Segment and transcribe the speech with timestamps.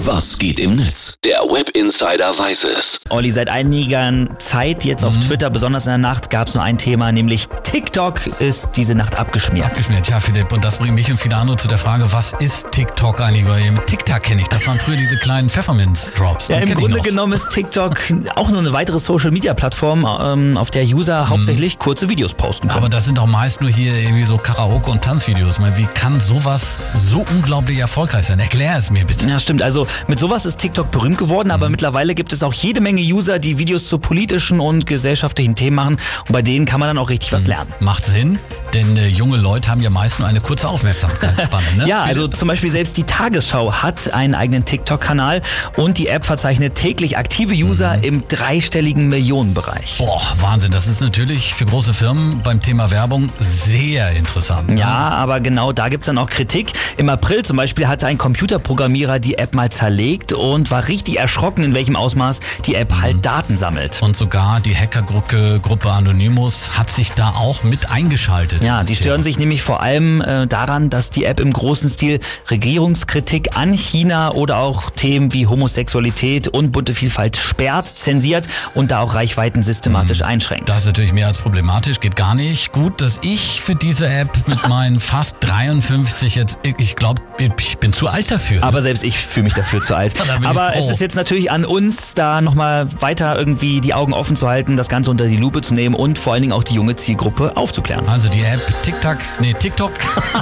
[0.00, 1.14] Was geht im Netz?
[1.24, 3.00] Der Web Insider weiß es.
[3.08, 6.76] Olli, seit einiger Zeit jetzt auf Twitter, besonders in der Nacht, gab es nur ein
[6.76, 9.64] Thema, nämlich TikTok ist diese Nacht abgeschmiert.
[9.64, 10.52] Abgeschmiert, ja, Philipp.
[10.52, 13.46] Und das bringt mich und viele andere zu der Frage, was ist TikTok eigentlich?
[13.46, 14.48] Weil mit TikTok kenne ich.
[14.48, 16.48] Das waren früher diese kleinen Pfefferminz-Drops.
[16.48, 17.96] Ja, im Grunde genommen ist TikTok
[18.34, 22.78] auch nur eine weitere Social-Media-Plattform, ähm, auf der User hauptsächlich kurze Videos posten können.
[22.78, 25.54] Aber das sind doch meist nur hier irgendwie so Karaoke- und Tanzvideos.
[25.54, 28.38] Ich meine, wie kann sowas so unglaublich erfolgreich sein?
[28.40, 29.26] Erklär es mir bitte.
[29.26, 29.62] Ja, stimmt.
[29.62, 33.38] Also mit sowas ist TikTok berühmt geworden, aber mittlerweile gibt es auch jede Menge User,
[33.38, 35.96] die Videos zu politischen und gesellschaftlichen Themen machen.
[36.26, 37.72] Und bei denen kann man dann auch richtig was lernen.
[37.80, 38.38] Macht Sinn,
[38.76, 41.64] denn äh, junge Leute haben ja meist nur eine kurze Aufmerksamkeitsspanne.
[41.78, 41.86] Ne?
[41.86, 45.40] Ja, also zum Beispiel selbst die Tagesschau hat einen eigenen TikTok-Kanal
[45.76, 49.98] und die App verzeichnet täglich aktive User im dreistelligen Millionenbereich.
[49.98, 50.72] Boah, Wahnsinn.
[50.72, 54.68] Das ist natürlich für große Firmen beim Thema Werbung sehr interessant.
[54.68, 54.80] ne?
[54.80, 56.72] Ja, aber genau da gibt's dann auch Kritik.
[56.96, 61.62] Im April zum Beispiel hatte ein Computerprogrammierer die App mal zerlegt und war richtig erschrocken,
[61.64, 64.02] in welchem Ausmaß die App halt Daten sammelt.
[64.02, 68.62] Und sogar die Hackergruppe Gruppe Anonymous hat sich da auch mit eingeschaltet.
[68.66, 72.18] Ja, die stören sich nämlich vor allem äh, daran, dass die App im großen Stil
[72.50, 79.02] Regierungskritik an China oder auch Themen wie Homosexualität und bunte Vielfalt sperrt, zensiert und da
[79.02, 80.68] auch Reichweiten systematisch einschränkt.
[80.68, 82.72] Das ist natürlich mehr als problematisch, geht gar nicht.
[82.72, 87.92] Gut, dass ich für diese App mit meinen fast 53 jetzt, ich glaube, ich bin
[87.92, 88.64] zu alt dafür.
[88.64, 90.14] Aber selbst ich fühle mich dafür zu alt.
[90.42, 94.48] Aber es ist jetzt natürlich an uns, da nochmal weiter irgendwie die Augen offen zu
[94.48, 96.96] halten, das Ganze unter die Lupe zu nehmen und vor allen Dingen auch die junge
[96.96, 98.08] Zielgruppe aufzuklären.
[98.08, 99.92] Also die App TikTok, nee, TikTok,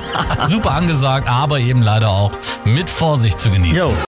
[0.49, 2.33] super angesagt, aber eben leider auch
[2.65, 3.77] mit Vorsicht zu genießen.
[3.77, 3.95] Jo.